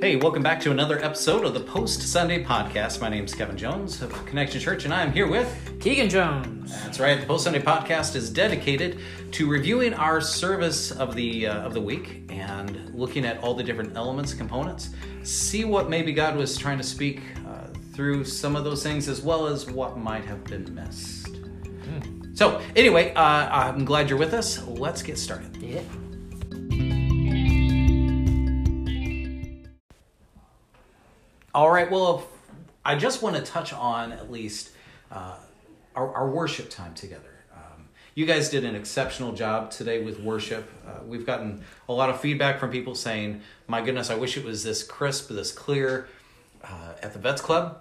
[0.00, 3.02] Hey, welcome back to another episode of the Post Sunday Podcast.
[3.02, 6.72] My name is Kevin Jones of Connection Church, and I am here with Keegan Jones.
[6.84, 7.20] That's right.
[7.20, 8.98] The Post Sunday Podcast is dedicated
[9.32, 13.62] to reviewing our service of the uh, of the week and looking at all the
[13.62, 14.88] different elements, components,
[15.22, 19.20] see what maybe God was trying to speak uh, through some of those things, as
[19.20, 21.36] well as what might have been missed.
[22.32, 24.66] So, anyway, uh, I'm glad you're with us.
[24.66, 25.58] Let's get started.
[25.58, 25.82] Yeah.
[31.54, 31.90] All right.
[31.90, 32.24] Well,
[32.84, 34.70] I just want to touch on at least
[35.10, 35.36] uh,
[35.96, 37.44] our, our worship time together.
[37.54, 40.70] Um, you guys did an exceptional job today with worship.
[40.86, 44.44] Uh, we've gotten a lot of feedback from people saying, "My goodness, I wish it
[44.44, 46.08] was this crisp, this clear."
[46.62, 47.78] Uh, at the Vets Club,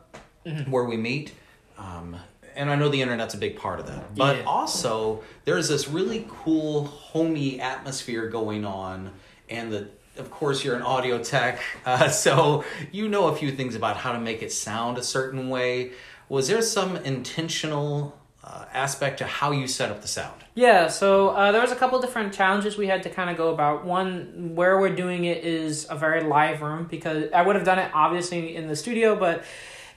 [0.69, 1.33] where we meet.
[1.77, 2.15] Um,
[2.55, 4.15] and I know the internet's a big part of that.
[4.15, 4.43] But Yeah.
[4.45, 9.11] also, there's this really cool, homey atmosphere going on.
[9.49, 13.75] And the, of course, you're an audio tech, uh, so you know a few things
[13.75, 15.91] about how to make it sound a certain way.
[16.27, 20.43] Was there some intentional uh, aspect to how you set up the sound?
[20.55, 23.53] Yeah, so uh, there was a couple different challenges we had to kind of go
[23.53, 23.85] about.
[23.85, 27.79] One, where we're doing it is a very live room because I would have done
[27.79, 29.43] it obviously in the studio, but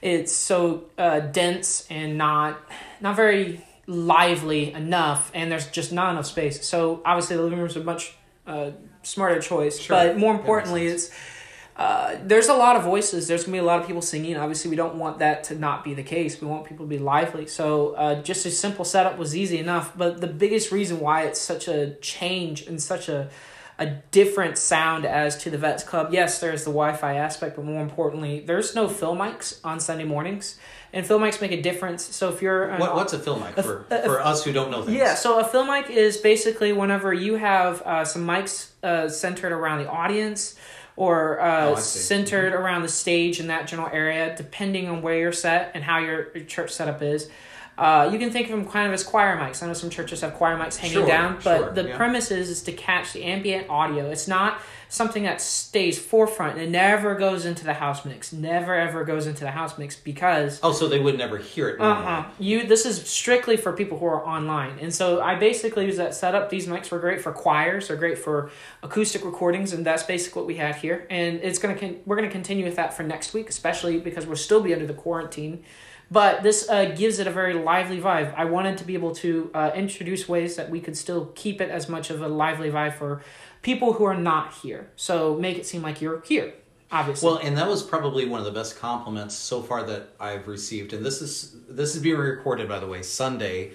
[0.01, 2.59] it's so uh, dense and not
[2.99, 6.65] not very lively enough, and there's just not enough space.
[6.65, 8.15] So obviously the living room's are much
[8.47, 8.71] uh,
[9.03, 9.95] smarter choice, Sure.
[9.95, 11.09] but more importantly, it's
[11.75, 13.27] uh, there's a lot of voices.
[13.27, 14.37] There's gonna be a lot of people singing.
[14.37, 16.39] Obviously, we don't want that to not be the case.
[16.39, 17.47] We want people to be lively.
[17.47, 19.97] So, uh, just a simple setup was easy enough.
[19.97, 23.29] But the biggest reason why it's such a change and such a
[23.79, 26.13] a different sound as to the Vets Club.
[26.13, 30.59] Yes, there's the Wi-Fi aspect, but more importantly, there's no fill mics on Sunday mornings,
[30.93, 32.03] and fill mics make a difference.
[32.15, 34.83] So if you're What, what's a film mic for, a- for us who don't know
[34.83, 34.95] things?
[34.97, 39.51] yeah, so a film mic is basically whenever you have uh, some mics uh, centered
[39.51, 40.55] around the audience
[40.95, 41.99] or uh, Oh, see.
[41.99, 45.97] centered around the stage in that general area, depending on where you're set and how
[45.97, 47.29] your, your church setup is.
[47.77, 49.63] Uh, you can think of them kind of as choir mics.
[49.63, 51.97] I know some churches have choir mics hanging Sure, down, but sure, the yeah.
[51.97, 54.09] premise is, is to catch the ambient audio.
[54.11, 56.59] It's not something that stays forefront.
[56.59, 58.31] It never goes into the house mix.
[58.31, 61.81] Never ever goes into the house mix because Oh, so they would never hear it.
[61.81, 62.25] uh-huh.
[62.37, 64.77] You this is strictly for people who are online.
[64.79, 66.51] And so I basically use that setup.
[66.51, 68.51] These mics were great for choirs, they're great for
[68.83, 71.07] acoustic recordings, and that's basically what we had here.
[71.09, 74.35] And it's gonna con- we're gonna continue with that for next week, especially because we'll
[74.37, 75.63] still be under the quarantine.
[76.13, 78.35] But this uh, gives it a very lively vibe.
[78.37, 81.71] I wanted to be able to uh, introduce ways that we could still keep it
[81.71, 83.23] as much of a lively vibe for
[83.63, 84.91] people who are not here.
[84.95, 86.53] So make it seem like you're here,
[86.91, 87.25] obviously.
[87.27, 90.93] Well, and that was probably one of the best compliments so far that I've received.
[90.93, 93.71] And this is this is being recorded, by the way, Sunday,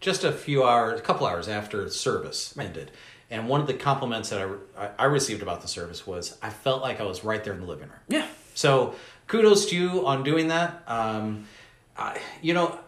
[0.00, 2.90] just a few hours, a couple hours after service ended.
[3.30, 6.48] And one of the compliments that I, I I received about the service was I
[6.48, 8.00] felt like I was right there in the living room.
[8.08, 8.28] yeah.
[8.54, 8.94] So
[9.26, 10.82] kudos to you on doing that.
[10.86, 11.46] Um,
[12.40, 12.78] You know,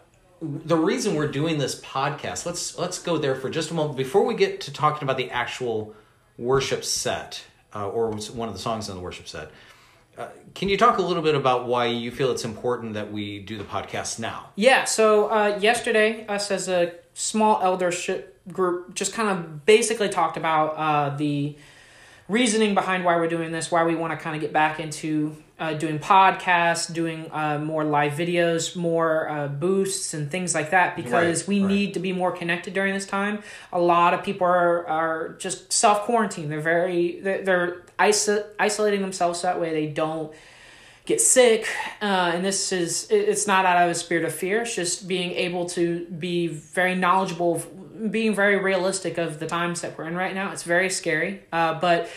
[0.41, 2.45] the reason we're doing this podcast.
[2.45, 5.31] Let's let's go there for just a moment before we get to talking about the
[5.31, 5.95] actual
[6.37, 9.51] worship set uh, or one of the songs on the worship set.
[10.17, 13.39] Uh, can you talk a little bit about why you feel it's important that we
[13.39, 14.49] do the podcast now?
[14.55, 20.37] Yeah, so uh, yesterday, us as a small eldership group just kind of basically talked
[20.37, 21.57] about uh, the
[22.27, 25.35] reasoning behind why we're doing this, why we want to kind of get back into
[25.57, 30.95] uh, doing podcasts, doing uh, more live videos, more uh, boosts, and things like that,
[30.95, 31.69] because Right, we right.
[31.69, 33.41] need to be more connected during this time.
[33.71, 36.49] A lot of people are, are just self quarantine.
[36.49, 40.33] They're very, they're, they're iso- isolating themselves that way they don't
[41.05, 41.67] get sick
[42.01, 45.33] uh, and this is it's not out of a spirit of fear it's just being
[45.33, 47.67] able to be very knowledgeable of
[48.09, 51.79] being very realistic of the times that we're in right now it's very scary uh,
[51.79, 52.09] but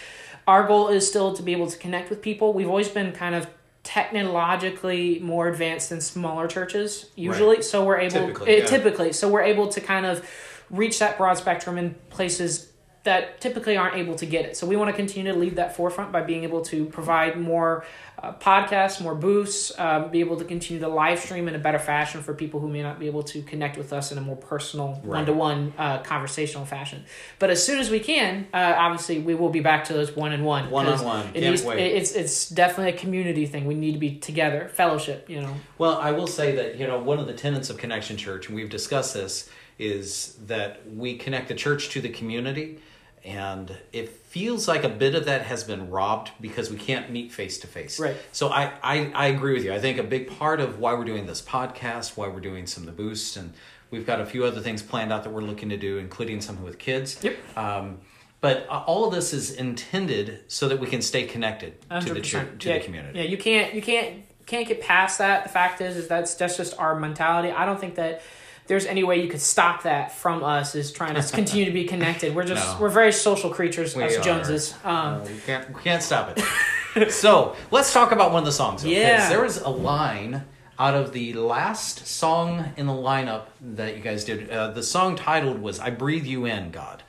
[0.46, 3.34] our goal is still to be able to connect with people we've always been kind
[3.34, 3.46] of
[3.84, 7.64] technologically more advanced than smaller churches usually Right.
[7.64, 8.64] so we're able Typically, yeah.
[8.66, 10.28] typically so we're able to kind of
[10.70, 12.72] reach that broad spectrum in places
[13.08, 14.52] that typically aren't able to get it.
[14.58, 17.84] So we want to continue to lead that forefront by being able to provide more
[18.18, 21.78] uh, podcasts, more boosts, um, be able to continue to live stream in a better
[21.78, 24.40] fashion for people who may not be able to connect with us in a more
[24.52, 25.72] personal, one to one
[26.12, 27.04] conversational fashion.
[27.38, 30.32] But as soon as we can, uh, obviously we will be back to those one
[30.32, 30.68] and one.
[30.70, 31.32] One-on-one.
[31.32, 31.78] Can't wait.
[31.98, 33.62] It's it's definitely a community thing.
[33.66, 35.30] We need to be together, fellowship.
[35.30, 35.54] You know.
[35.78, 38.56] Well, I will say that, you know, one of the tenets of Connection Church, and
[38.58, 39.48] we've discussed this,
[39.78, 40.70] is that
[41.02, 42.80] we connect the church to the community.
[43.24, 47.32] And it feels like a bit of that has been robbed because we can't meet
[47.32, 47.98] face to face.
[47.98, 48.16] Right.
[48.32, 49.72] So I, I, I agree with you.
[49.72, 52.82] I think a big part of why we're doing this podcast, why we're doing some
[52.82, 53.52] of the boosts, and
[53.90, 56.64] we've got a few other things planned out that we're looking to do, including something
[56.64, 57.22] with kids.
[57.22, 57.36] Yep.
[57.56, 57.98] Um,
[58.40, 62.20] but uh, all of this is intended so that we can stay connected to the
[62.20, 62.22] 100%.
[62.22, 63.18] church, to yeah, the community.
[63.18, 65.42] Yeah, you can't you can't can't get past that.
[65.44, 67.50] The fact is, is that's that's just our mentality.
[67.50, 68.22] I don't think that
[68.68, 71.84] there's any way you could stop that from us is trying to continue to be
[71.94, 72.34] connected.
[72.34, 72.80] We're just No.
[72.82, 74.20] we're very social creatures, We are.
[74.20, 74.74] Joneses.
[74.84, 77.10] Um, we can't we can't stop it.
[77.12, 78.82] so let's talk about one of the songs.
[78.82, 79.28] 'cause Yeah.
[79.28, 80.44] there was a line
[80.78, 84.48] out of the last song in the lineup that you guys did.
[84.50, 87.02] Uh, the song titled was "I Breathe You In, God."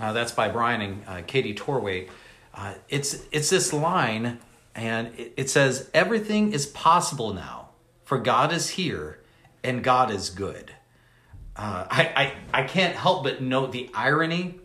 [0.00, 2.08] Uh, that's by Bryan and uh, Katie Torwalt.
[2.54, 4.38] Uh, it's it's this line,
[4.74, 7.68] and it, it says, "Everything is possible now,
[8.04, 9.18] for God is here,
[9.62, 10.72] and God is good."
[11.56, 14.56] Uh, I, I I can't help but note the irony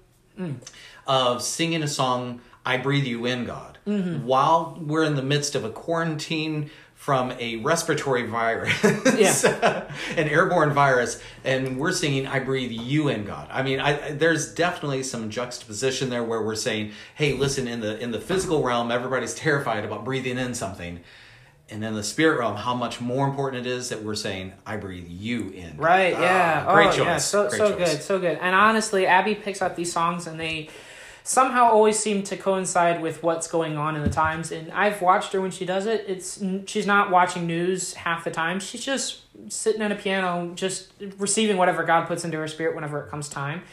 [1.08, 3.78] of singing a song "I Breathe You In, God"
[4.24, 9.88] while we're in the midst of a quarantine from a respiratory virus, Yeah.
[10.18, 14.54] an airborne virus, and we're singing "I Breathe You In, God." I mean, I- there's
[14.54, 18.92] definitely some juxtaposition there where we're saying, "Hey, listen, in the in the physical realm,
[18.92, 21.02] everybody's terrified about breathing in something."
[21.69, 24.77] And in the spirit realm, how much more important it is that we're saying, "I
[24.77, 26.13] breathe you in." Right.
[26.15, 26.73] Ah, Yeah.
[26.73, 27.00] great oh, choice.
[27.06, 27.17] Yeah.
[27.17, 27.91] So Great so choice.
[27.94, 28.03] good.
[28.03, 28.38] So good.
[28.39, 30.69] And honestly, Abby picks out these songs, and they
[31.23, 34.51] somehow always seem to coincide with what's going on in the times.
[34.51, 36.06] And I've watched her when she does it.
[36.07, 38.59] It's she's not watching news half the time.
[38.59, 39.21] She's just
[39.51, 43.27] sitting at a piano, just receiving whatever God puts into her spirit whenever it comes
[43.27, 43.63] time.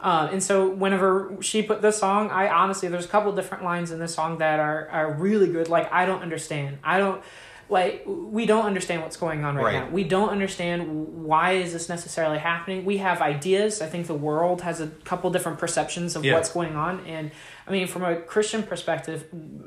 [0.00, 3.90] Um, and so whenever she put this song, I honestly there's a couple different lines
[3.90, 5.68] in this song that are are really good.
[5.68, 6.78] Like I don't understand.
[6.84, 7.22] I don't
[7.70, 9.74] like we don't understand what's going on right, Right.
[9.84, 9.90] now.
[9.90, 12.84] We don't understand why is this necessarily happening.
[12.84, 13.82] We have ideas.
[13.82, 16.34] I think the world has a couple different perceptions of Yeah.
[16.34, 17.30] what's going on and
[17.66, 19.24] I mean from a Christian perspective,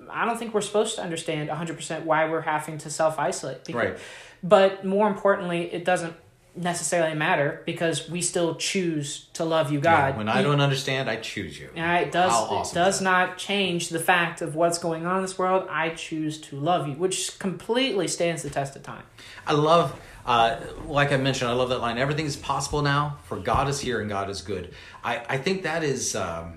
[0.09, 3.65] I don't think we're supposed to understand 100% why we're having to self-isolate.
[3.65, 3.99] Because- Right.
[4.43, 6.15] But more importantly, it doesn't
[6.55, 10.17] necessarily matter because we still choose to love you Yeah, God.
[10.17, 11.69] when I don't understand, I choose you.
[11.75, 13.03] And it does awesome it does that?
[13.05, 15.67] not change the fact of what's going on in this world.
[15.69, 19.03] I choose to love you, which completely stands the test of time.
[19.47, 21.97] I love, uh, like I mentioned, I love that line.
[21.97, 24.73] Everything is possible now, for God is here and God is good.
[25.03, 26.55] I, I think that is um,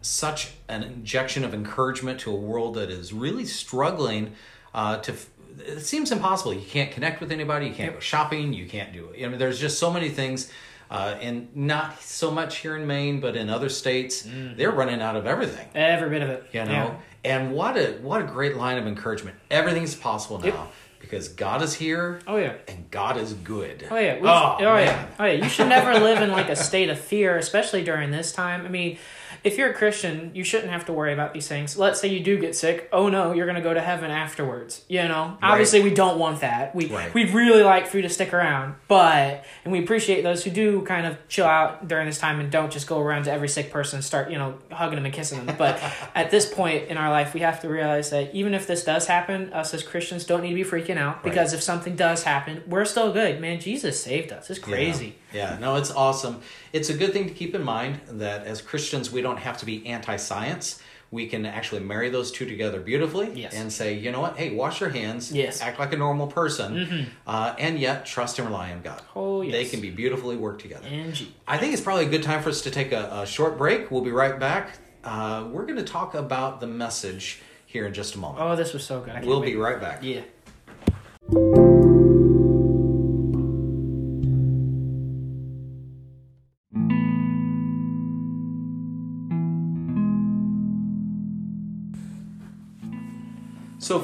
[0.00, 4.32] such an injection of encouragement to a world that is really struggling
[4.74, 5.12] uh, to.
[5.12, 6.54] f- It seems impossible.
[6.54, 7.66] You can't connect with anybody.
[7.66, 8.52] You can't go shopping.
[8.52, 9.10] You can't do.
[9.10, 9.24] It.
[9.24, 10.50] I mean, there's just so many things.
[10.90, 15.16] Uh, and not so much here in Maine, but in other states, they're running out
[15.16, 15.66] of everything.
[15.74, 16.46] Every bit of it.
[16.52, 16.94] You know, Yeah.
[17.24, 19.36] and what a what a great line of encouragement.
[19.50, 20.72] Everything's possible now Yep.
[21.00, 22.52] because God is here Oh yeah.
[22.68, 23.88] and God is good.
[23.90, 24.20] Oh yeah.
[24.20, 25.06] We, oh, oh yeah.
[25.18, 25.42] Oh yeah.
[25.42, 28.64] You should never live in like a state of fear, especially during this time.
[28.66, 28.98] I mean,
[29.44, 31.76] if you're a Christian, you shouldn't have to worry about these things.
[31.76, 32.88] Let's say you do get sick.
[32.92, 34.84] Oh no, you're gonna go to heaven afterwards.
[34.88, 36.74] You know, obviously we don't want that.
[36.74, 37.12] We Right.
[37.12, 40.82] we'd really like for you to stick around, but and we appreciate those who do
[40.82, 43.70] kind of chill out during this time and don't just go around to every sick
[43.70, 45.56] person and start you know hugging them and kissing them.
[45.58, 45.78] But
[46.14, 49.06] at this point in our life, we have to realize that even if this does
[49.06, 52.62] happen, us as Christians don't need to be freaking out because if something does happen,
[52.66, 53.40] we're still good.
[53.40, 54.48] Man, Jesus saved us.
[54.48, 55.16] It's crazy.
[55.32, 55.52] Yeah.
[55.54, 56.40] yeah, no, it's awesome.
[56.72, 59.66] It's a good thing to keep in mind that as Christians, we don't have to
[59.66, 60.80] be anti science.
[61.10, 63.54] We can actually marry those two together beautifully Yes.
[63.54, 64.36] and say, you know what?
[64.36, 65.30] Hey, wash your hands.
[65.30, 65.60] Yes.
[65.62, 67.06] Act like a normal person.
[67.24, 69.00] Uh, and yet, trust and rely on God.
[69.14, 69.52] Oh, yes.
[69.52, 70.88] They can be beautifully worked together.
[70.88, 71.32] Angie.
[71.46, 73.92] I think it's probably a good time for us to take a, a short break.
[73.92, 74.76] We'll be right back.
[75.04, 78.42] Uh, we're going to talk about the message here in just a moment.
[78.44, 79.24] Oh, this was so good.
[79.24, 79.52] We'll wait.
[79.52, 80.02] be right back.
[80.02, 80.22] Yeah.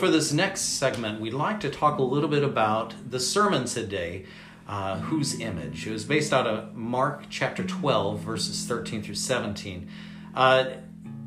[0.01, 4.25] For this next segment, we'd like to talk a little bit about the sermon today,
[4.67, 5.87] uh, whose image.
[5.87, 9.91] It was based out of Mark chapter 12, verses 13 through 17.
[10.35, 10.65] Uh,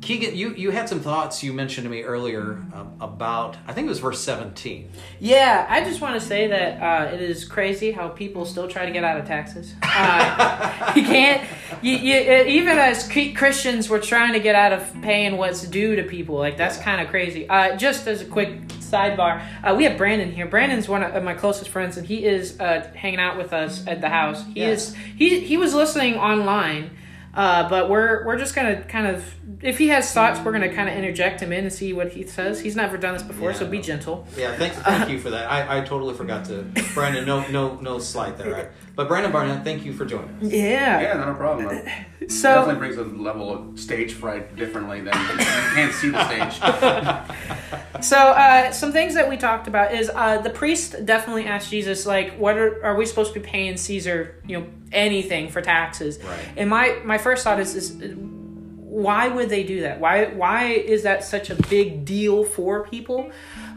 [0.04, 3.86] Keegan, you, you had some thoughts you mentioned to me earlier uh, about, I think
[3.86, 4.90] it was verse 17.
[5.18, 8.84] Yeah, I just want to say that uh, it is crazy how people still try
[8.84, 9.74] to get out of taxes.
[9.82, 11.48] Uh, you can't,
[11.80, 15.96] you, you, uh, even as Christians, we're trying to get out of paying what's due
[15.96, 16.36] to people.
[16.36, 17.48] Like, that's kind of crazy.
[17.48, 20.46] Uh, just as a quick sidebar, uh, we have Brandon here.
[20.46, 24.02] Brandon's one of my closest friends, and he is uh, hanging out with us at
[24.02, 24.44] the house.
[24.52, 24.68] He Yeah.
[24.68, 26.90] is, he, he was listening online.
[27.36, 29.24] Uh, but we're we're just gonna kind of
[29.64, 32.24] if he has thoughts, we're gonna kind of interject him in and see what he
[32.24, 32.60] says.
[32.60, 34.26] He's never done this before, Yeah, so be gentle.
[34.36, 35.50] Yeah, thank, thank you for that.
[35.50, 36.64] I, I totally forgot to.
[36.92, 38.52] Brandon, no no no slight there.
[38.52, 38.68] Right?
[38.94, 40.52] But Brandon Barnett, thank you for joining us.
[40.52, 41.00] Yeah.
[41.00, 41.82] Yeah, not a problem.
[42.20, 45.44] It So definitely brings a level of stage fright differently than you
[45.74, 48.04] can't see the stage.
[48.04, 52.06] so uh, some things that we talked about is uh, the priest definitely asked Jesus
[52.06, 54.36] like, what are, are we supposed to be paying Caesar?
[54.46, 56.22] You know anything for taxes?
[56.22, 56.48] Right.
[56.56, 58.00] And my my first thought is is
[58.94, 59.98] why would they do that?
[59.98, 63.32] Why why is that such a big deal for people?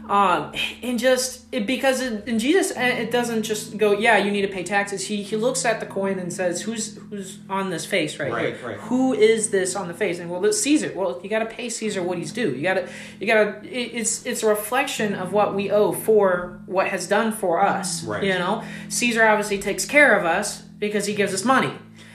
[0.08, 4.30] Um, and just it, because in, in Jesus, uh, it doesn't just go, yeah, you
[4.30, 5.06] need to pay taxes.
[5.08, 8.56] He he looks at the coin and says, who's who's on this face right, Right,
[8.56, 8.68] here?
[8.68, 8.78] right.
[8.78, 10.20] Who is this on the face?
[10.20, 10.92] And well, it's Caesar.
[10.94, 12.50] Well, you got to pay Caesar what he's due.
[12.54, 13.68] You got to you got to.
[13.68, 18.04] It, it's it's a reflection of what we owe for what has done for us.
[18.04, 18.22] Right.
[18.22, 21.72] You know, Caesar obviously takes care of us because he gives us money.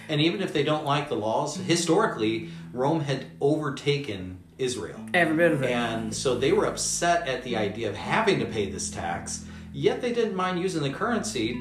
[0.10, 5.00] And even if they don't like the laws, historically, Rome had overtaken Israel.
[5.14, 5.72] Every bit of it.
[5.72, 10.02] And so they were upset at the idea of having to pay this tax, yet
[10.02, 11.52] they didn't mind using the currency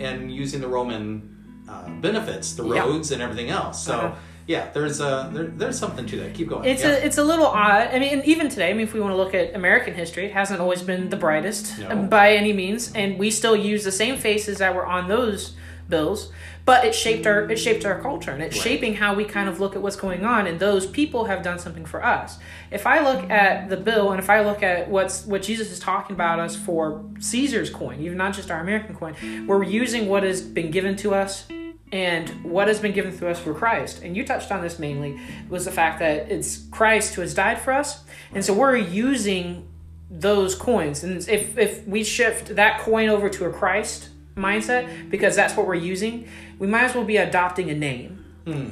[0.00, 3.82] and using the Roman uh, benefits, the roads and everything else.
[3.84, 4.14] So, Uh-huh.
[4.46, 6.34] yeah, there's uh, there, there's something to that.
[6.34, 6.64] Keep going.
[6.68, 6.90] It's yeah.
[6.96, 7.88] a it's a little odd.
[7.92, 10.32] I mean, even today, I mean, if we want to look at American history, it
[10.32, 11.90] hasn't always been the brightest No.
[11.90, 15.54] um, by any means, and we still use the same faces that were on those
[15.88, 16.32] bills.
[16.70, 18.62] But it shaped our it shaped our culture, and it's Right.
[18.62, 20.46] shaping how we kind of look at what's going on.
[20.46, 22.38] And those people have done something for us.
[22.70, 25.80] If I look at the bill, and if I look at what's what Jesus is
[25.80, 29.16] talking about us for Caesar's coin, even not just our American coin,
[29.48, 31.48] we're using what has been given to us
[31.90, 34.04] and what has been given to us for Christ.
[34.04, 37.60] And you touched on this mainly was the fact that it's Christ who has died
[37.60, 39.66] for us, and so we're using
[40.08, 41.02] those coins.
[41.02, 44.09] And if if we shift that coin over to a Christ
[44.40, 46.26] mindset, because that's what we're using,
[46.58, 48.24] we might as well be adopting a name.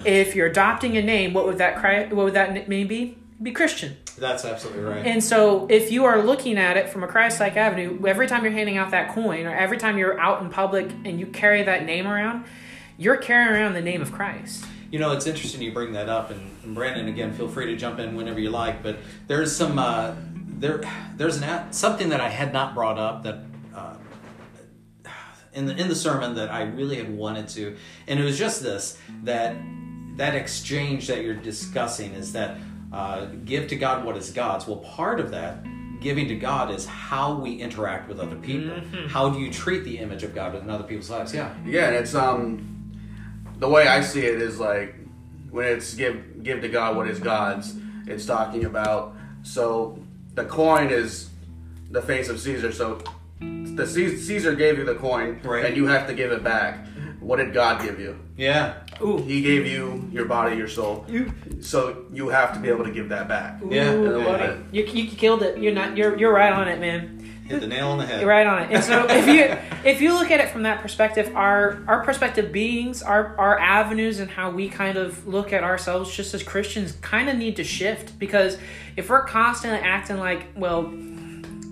[0.04, 3.16] If you're adopting a name, what would that Christ, what would that name be?
[3.40, 3.96] Be Christian.
[4.18, 5.06] That's absolutely right.
[5.06, 8.42] And so, if you are looking at it from a Christ like avenue, every time
[8.42, 11.62] you're handing out that coin, or every time you're out in public and you carry
[11.62, 12.44] that name around,
[12.96, 14.64] you're carrying around the name of Christ.
[14.90, 17.76] You know, it's interesting you bring that up, and, and Brandon, again, feel free to
[17.76, 18.82] jump in whenever you like.
[18.82, 18.98] But
[19.28, 20.82] there's some uh, there
[21.16, 23.38] there's an a- something that I had not brought up that
[23.72, 23.94] uh,
[25.58, 28.62] in the in the sermon that I really had wanted to, and it was just
[28.62, 29.56] this that
[30.16, 32.58] that exchange that you're discussing is that
[32.92, 34.66] uh, give to God what is God's.
[34.66, 35.64] Well, part of that
[36.00, 38.80] giving to God is how we interact with other people.
[39.08, 41.34] How do you treat the image of God in other people's lives?
[41.34, 41.52] Yeah.
[41.66, 42.92] Yeah, and it's um
[43.58, 44.94] the way I see it is like
[45.50, 47.74] when it's give give to God what is God's,
[48.06, 49.98] it's talking about so
[50.34, 51.30] the coin is
[51.90, 53.02] the face of Caesar, so
[53.40, 55.64] the Caesar Caesar gave you the coin Right.
[55.64, 56.86] and you have to give it back.
[57.20, 58.18] What did God give you?
[58.36, 58.74] Yeah.
[59.02, 59.18] Ooh.
[59.18, 61.04] He gave you your body, your soul.
[61.60, 63.60] So you have to be able to give that back.
[63.68, 63.92] Yeah.
[63.92, 64.24] Ooh, Yeah.
[64.24, 64.60] buddy.
[64.72, 65.58] You, you killed it.
[65.58, 65.96] You're not.
[65.96, 67.16] You're you're right on it, man.
[67.46, 68.20] Hit the nail on the head.
[68.20, 68.70] You're right on it.
[68.72, 69.56] And so if you
[69.88, 74.20] if you look at it from that perspective, our our perspective beings, our our avenues
[74.20, 77.64] and how we kind of look at ourselves just as Christians kind of need to
[77.64, 78.58] shift because
[78.96, 80.82] if we're constantly acting like, well,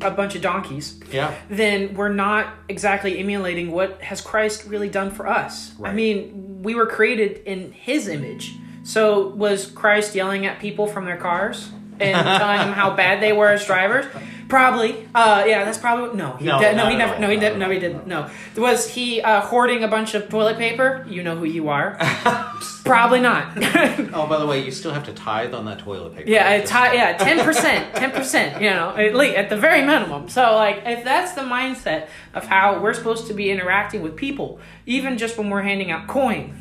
[0.02, 1.32] a bunch of donkeys, Yeah.
[1.48, 5.72] then we're not exactly emulating what has Christ really done for us.
[5.82, 8.54] I mean, we were created in his image.
[8.82, 13.32] So was Christ yelling at people from their cars and telling them how bad they
[13.32, 14.06] were as drivers?
[14.48, 15.08] Probably.
[15.12, 16.32] Uh, yeah, that's probably no.
[16.34, 17.18] He No, did, no, he never.
[17.18, 17.58] No, he did.
[17.58, 18.06] No, he didn't.
[18.06, 18.30] No.
[18.56, 21.04] Was he uh, hoarding a bunch of toilet paper?
[21.08, 21.98] You know who you are.
[22.84, 23.52] probably not.
[24.16, 26.30] Oh, by the way, you still have to tithe on that toilet paper.
[26.30, 28.62] Yeah, I Just- yeah, ten percent, ten percent.
[28.62, 30.28] You know, at least at the very minimum.
[30.28, 34.60] So, like, if that's the mindset of how we're supposed to be interacting with people,
[34.86, 36.54] even just when we're handing out coin,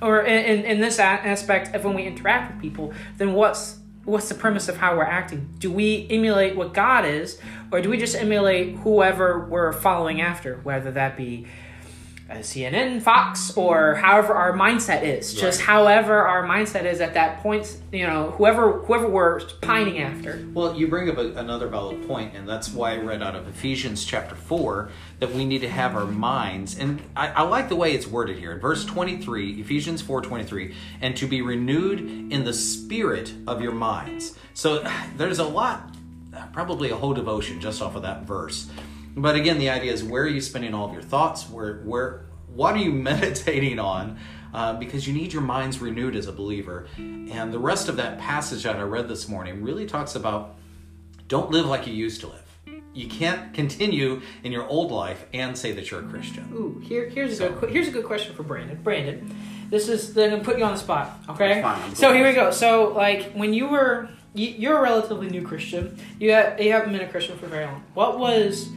[0.00, 3.78] or in, in, in this a- aspect of when we interact with people, then what's
[4.04, 5.54] what's the premise of how we're acting?
[5.58, 7.38] Do we emulate what God is,
[7.72, 11.46] or do we just emulate whoever we're following after, whether that be
[12.34, 15.32] Uh, CNN, Fox, or however our mindset is.
[15.34, 15.66] Just Right.
[15.68, 20.44] however our mindset is at that point, you know, whoever whoever we're pining after.
[20.52, 23.46] Well, you bring up a, another valid point, and that's why I read out of
[23.46, 26.76] Ephesians chapter 4 that we need to have our minds.
[26.76, 28.50] And I, I like the way it's worded here.
[28.50, 32.00] In verse 23, Ephesians 4 23, and to be renewed
[32.32, 34.36] in the spirit of your minds.
[34.54, 34.82] So
[35.16, 35.94] there's a lot,
[36.52, 38.68] probably a whole devotion just off of that verse.
[39.16, 41.48] But again, the idea is where are you spending all of your thoughts?
[41.48, 44.18] Where, where, what are you meditating on?
[44.52, 46.86] Uh, because you need your minds renewed as a believer.
[46.96, 50.54] And the rest of that passage that I read this morning really talks about
[51.26, 52.40] don't live like you used to live.
[52.92, 56.48] You can't continue in your old life and say that you're a Christian.
[56.54, 58.80] Ooh, here here's a good here's a good question for Brandon.
[58.80, 59.34] Brandon,
[59.68, 61.18] this is gonna put you on the spot.
[61.30, 61.60] Okay.
[61.60, 62.52] Fine, So here we go.
[62.52, 65.98] So like when you were you, you're a relatively new Christian.
[66.20, 67.82] You got you haven't been a Christian for very long.
[67.94, 68.68] What was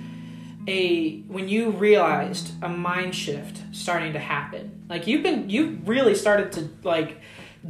[0.67, 4.85] a when you realized a mind shift starting to happen?
[4.89, 7.21] Like you've been you've really started to like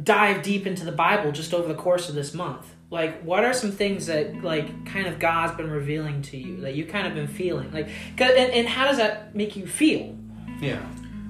[0.02, 2.66] dive deep into the Bible just over the course of this month.
[2.90, 6.74] Like what are some things that like kind of God's been revealing to you that
[6.74, 7.70] you kind of been feeling?
[7.72, 10.16] Like 'cause- and, and how does that make you feel?
[10.60, 10.80] Yeah.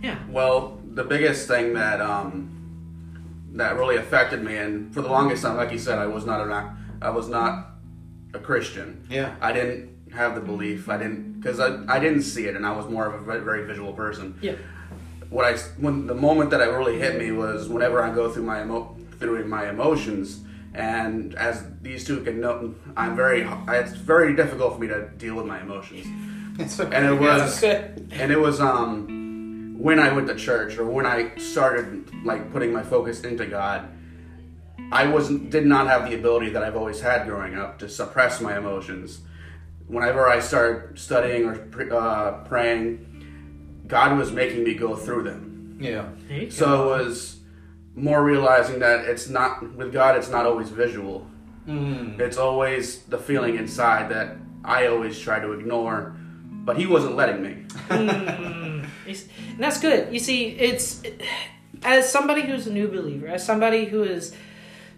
[0.03, 0.19] Yeah.
[0.31, 2.55] Well, the biggest thing that um,
[3.55, 4.57] that really affected me.
[4.57, 7.71] And for the longest time, like you said, I was not a I was not
[8.35, 9.05] a Christian.
[9.11, 9.35] Yeah.
[9.41, 10.89] I didn't have the belief.
[10.89, 13.41] I didn't because I, I didn't see it, and I was more of a very,
[13.41, 14.39] very visual person.
[14.43, 14.57] Yeah.
[15.31, 18.43] What I when the moment that it really hit me was whenever I go through
[18.43, 20.41] my emo, through my emotions,
[20.75, 25.37] and as these two can know, I'm very it's very difficult for me to deal
[25.37, 26.07] with my emotions.
[26.61, 26.97] It's okay.
[26.97, 28.09] And it was good.
[28.11, 32.73] and it was um when I went to church or when I started like putting
[32.73, 33.89] my focus into God.
[34.91, 38.41] I wasn't did not have the ability that I've always had growing up to suppress
[38.41, 39.21] my emotions.
[39.89, 45.79] Whenever I started studying or uh, praying, God was making me go through them.
[45.81, 46.09] yeah.
[46.51, 47.37] So it was
[47.95, 50.17] more realizing that it's not with God.
[50.17, 51.27] It's not always visual.
[51.67, 52.19] Mm.
[52.21, 56.15] It's always the feeling inside that I always try to ignore,
[56.67, 57.65] but He wasn't letting me.
[59.07, 60.13] It's- And that's good.
[60.13, 61.03] You see, it's
[61.83, 64.35] as somebody who's a new believer, as somebody who is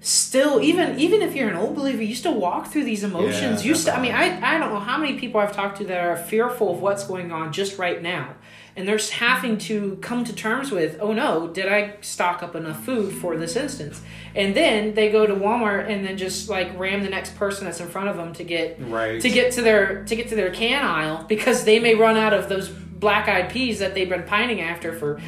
[0.00, 3.62] still even even if you're an old believer, you still walk through these emotions.
[3.62, 5.85] Yeah, you still, I mean, I I don't know how many people I've talked to
[5.85, 8.35] that are fearful of what's going on just right now.
[8.76, 12.83] And they're having to come to terms with, oh no, did I stock up enough
[12.85, 14.00] food for this instance?
[14.35, 17.80] And then they go to Walmart and then just like ram the next person that's
[17.80, 19.21] in front of them to get Right.
[19.21, 22.33] to get to their to get to their can aisle because they may run out
[22.33, 25.21] of those black eyed peas that they've been pining after for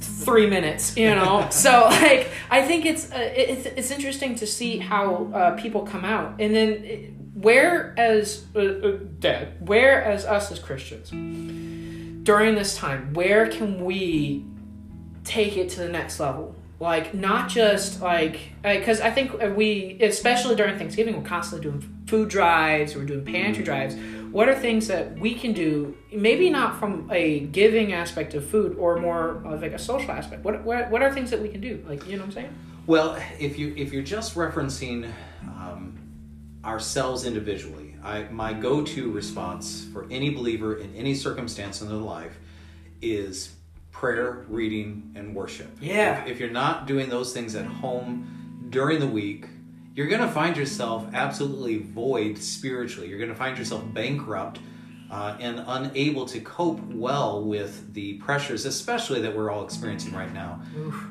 [0.00, 1.46] three minutes you know?
[1.50, 6.04] So like i think it's uh, it's, it's interesting to see how uh, people come
[6.04, 6.40] out.
[6.40, 11.10] And then uh, where as uh, uh, dad where as us as christians
[12.24, 14.44] during this time where can we
[15.24, 16.56] take it to the next level?
[16.80, 22.30] Like not just like because i think we especially during thanksgiving we're constantly doing food
[22.30, 23.94] drives we're doing pantry drives
[24.32, 28.76] what are things that we can do maybe not from a giving aspect of food
[28.78, 31.60] or more of like a social aspect what, what, what are things that we can
[31.60, 32.54] do like you know what i'm saying
[32.86, 35.98] Well, if you if you're just referencing um,
[36.64, 42.38] ourselves individually, I my go-to response for any believer in any circumstance in their life
[43.00, 43.54] is
[43.92, 45.68] prayer, reading, and worship.
[45.80, 46.22] Yeah.
[46.24, 49.46] If, if you're not doing those things at home during the week,
[49.94, 53.08] you're going to find yourself absolutely void spiritually.
[53.08, 54.58] You're going to find yourself bankrupt.
[55.10, 60.32] Uh, and unable to cope well with the pressures, especially that we're all experiencing right
[60.32, 60.62] now.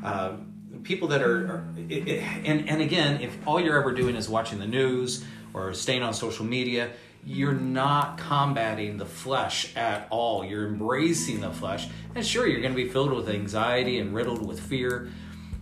[0.02, 0.38] Uh,
[0.84, 4.30] people that are, are it, it, and and again, if all you're ever doing is
[4.30, 6.92] watching the news or staying on social media,
[7.26, 10.46] you're not combating the flesh at all.
[10.46, 14.46] You're embracing the flesh, and sure, you're going to be filled with anxiety and riddled
[14.46, 15.10] with fear.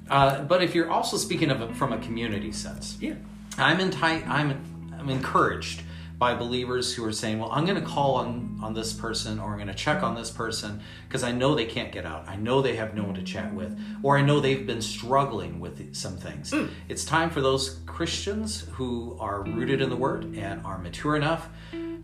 [0.10, 3.16] Uh, but if you're also speaking of it from a community sense, yeah
[3.58, 5.82] I'm tight, I'm I'm encouraged
[6.20, 9.52] by believers who are saying, "Well, I'm going to call on on this person, or
[9.52, 12.28] I'm going to check on this person because I know they can't get out.
[12.28, 15.60] I know they have no one to chat with, or I know they've been struggling
[15.60, 16.54] with some things."
[16.88, 21.50] It's time for those Christians who are rooted in the Word and are mature enough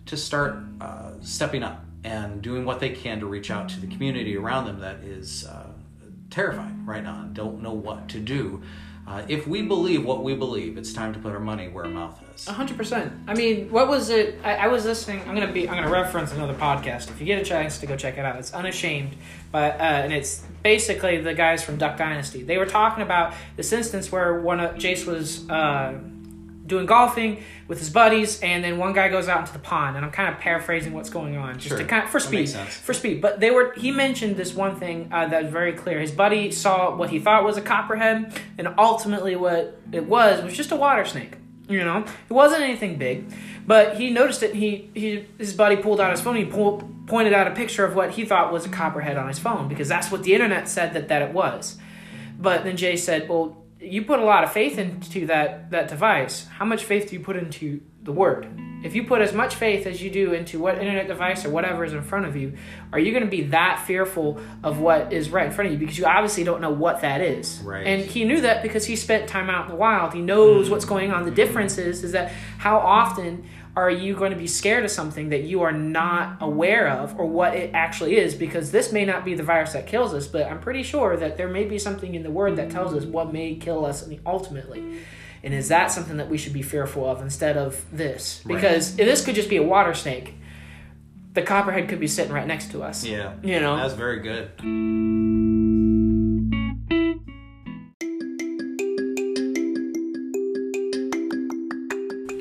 [0.06, 3.88] to start uh, stepping up and doing what they can to reach out to the
[3.88, 5.68] community around them that is uh,
[6.34, 8.62] terrified right now and don't know what to do.
[9.06, 11.92] Uh, if we believe what we believe, it's time to put our money where our
[11.92, 12.48] mouth is.
[12.48, 13.12] Hundred percent.
[13.28, 14.40] I mean, what was it?
[14.44, 15.20] I, I was listening.
[15.28, 15.68] I'm gonna be.
[15.68, 17.10] I'm gonna reference another podcast.
[17.10, 19.16] If you get a chance to go check it out, it's unashamed.
[19.52, 22.44] But uh, and it's basically the guys from Duck Dynasty.
[22.44, 26.00] They were talking about this instance where one of Jase was uh,
[26.66, 29.96] doing golfing with his buddies, and then one guy goes out into the pond.
[29.98, 31.78] And I'm kind of paraphrasing what's going on, just Sure.
[31.78, 32.50] to kind of, for speed.
[32.50, 33.22] For speed.
[33.22, 33.74] But they were.
[33.74, 36.00] He mentioned this one thing uh, that was very clear.
[36.00, 40.56] His buddy saw what he thought was a copperhead, and ultimately what it was was
[40.56, 41.34] just a water snake.
[41.70, 43.26] You know, it wasn't anything big,
[43.66, 44.52] but he noticed it.
[44.52, 46.36] And he, he his buddy pulled out his phone.
[46.36, 49.40] He pull, pointed out a picture of what he thought was a copperhead on his
[49.40, 51.78] phone because that's what the internet said that that it was.
[52.38, 56.48] But then Jay said, "Well, you put a lot of faith into that that device.
[56.48, 58.48] How much faith do you put into the word?
[58.84, 61.86] If you put as much faith as you do into what internet device or whatever
[61.86, 62.58] is in front of you,
[62.92, 65.80] are you going to be that fearful of what is right in front of you
[65.80, 67.62] because you obviously don't know what that is?
[67.64, 67.88] Right.
[67.88, 70.14] And he knew that because he spent time out in the wild.
[70.14, 70.74] He knows hmm.
[70.74, 71.24] what's going on.
[71.24, 75.30] The difference is is that how often are you going to be scared of something
[75.30, 79.26] that you are not aware of or what it actually is because this may not
[79.26, 82.14] be the virus that kills us but i'm pretty sure that there may be something
[82.16, 85.00] in the word that tells us what may kill us ultimately
[85.44, 88.56] and is that something that we should be fearful of instead of this Right.
[88.56, 90.36] because this could just be a water snake
[91.34, 93.34] the copperhead could be sitting right next to us Yeah.
[93.42, 94.52] you know That's very good.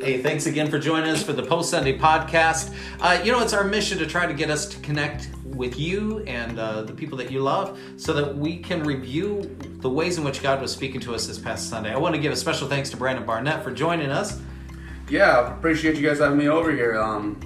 [0.03, 2.75] Hey, thanks again for joining us for the Post Sunday podcast.
[3.01, 6.25] Uh, you know, it's our mission to try to get us to connect with you
[6.27, 10.25] and uh, the people that you love so that we can review the ways in
[10.25, 11.93] which God was speaking to us this past Sunday.
[11.93, 14.41] I want to give a special thanks to Brandon Barnett for joining us.
[15.09, 17.01] Yeah, appreciate you guys having me over here.
[17.01, 17.39] Um,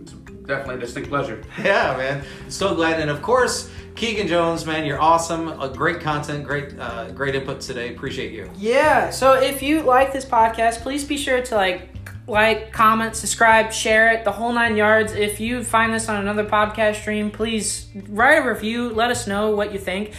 [0.00, 0.10] it's
[0.48, 1.44] definitely a distinct pleasure.
[1.62, 2.24] Yeah, man.
[2.48, 2.98] So glad.
[2.98, 5.46] And of course, Keegan Jones, man, you're awesome.
[5.46, 7.94] Uh, great content, great, uh, great input today.
[7.94, 8.50] Appreciate you.
[8.56, 9.10] Yeah.
[9.10, 11.86] So if you like this podcast, please be sure to like
[12.30, 15.12] like, comment, subscribe, share it, the whole nine yards.
[15.12, 18.90] If you find this on another podcast stream, please write a review.
[18.90, 20.12] Let us know what you think.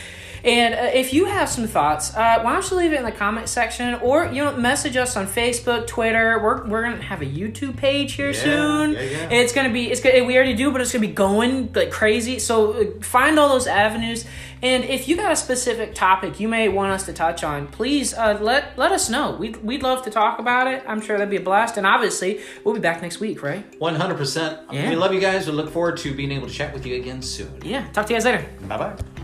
[0.43, 3.11] And uh, if you have some thoughts, uh, why don't you leave it in the
[3.11, 6.39] comment section or you know message us on Facebook, Twitter.
[6.41, 8.91] We're, we're gonna have a YouTube page here Yeah, soon.
[8.93, 9.29] yeah, yeah.
[9.29, 12.39] It's gonna be it's gonna, we already do, but it's gonna be going like crazy.
[12.39, 14.25] So uh, find all those avenues.
[14.61, 18.13] And if you got a specific topic you may want us to touch on, please
[18.13, 19.31] uh, let let us know.
[19.31, 20.83] We'd, we'd love to talk about it.
[20.87, 21.77] I'm sure that'd be a blast.
[21.77, 23.69] And obviously, we'll be back next week, right?
[23.79, 24.71] 100%.
[24.71, 24.89] Yeah.
[24.89, 25.47] We love you guys.
[25.47, 27.51] We look forward to being able to chat with you again soon.
[27.63, 27.87] Yeah.
[27.91, 28.45] Talk to you guys later.
[28.67, 29.20] Bye bye.